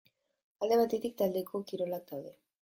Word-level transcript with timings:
Alde 0.65 0.79
batetik 0.81 1.15
taldeko 1.21 1.63
kirolak 1.71 2.11
daude. 2.13 2.35